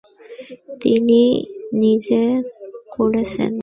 [0.81, 1.21] তিনি
[1.81, 2.21] নিজে
[2.93, 3.51] করেছেন।